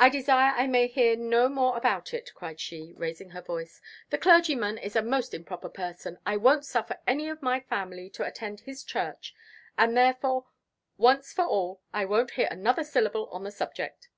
"I 0.00 0.08
desire 0.08 0.52
I 0.56 0.66
may 0.66 0.88
hear 0.88 1.14
no 1.14 1.48
more 1.48 1.76
about 1.76 2.12
it!" 2.12 2.32
cried 2.34 2.58
she, 2.58 2.92
raising 2.96 3.30
her 3.30 3.40
voice. 3.40 3.80
"The 4.10 4.18
clergyman 4.18 4.78
is 4.78 4.96
a 4.96 5.00
most 5.00 5.32
improper 5.32 5.68
person. 5.68 6.18
I 6.26 6.36
won't 6.36 6.64
suffer 6.66 6.98
any 7.06 7.28
of 7.28 7.40
my 7.40 7.60
family 7.60 8.10
to 8.18 8.24
attend 8.24 8.58
his 8.62 8.82
church; 8.82 9.36
and 9.78 9.96
therefore, 9.96 10.46
once 10.96 11.32
for 11.32 11.44
all, 11.44 11.80
I 11.92 12.04
won't 12.04 12.32
hear 12.32 12.48
another 12.50 12.82
syllable 12.82 13.28
on 13.28 13.44
the 13.44 13.52
subject." 13.52 14.08